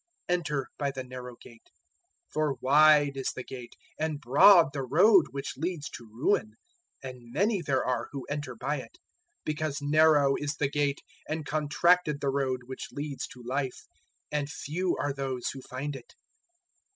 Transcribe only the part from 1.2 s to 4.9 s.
gate; for wide is the gate and broad the